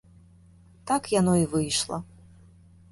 Так 0.93 1.03
яно 1.19 1.33
і 1.43 1.49
выйшла. 1.53 1.97